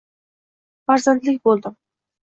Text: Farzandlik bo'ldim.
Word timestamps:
Farzandlik 0.89 1.41
bo'ldim. 1.51 1.81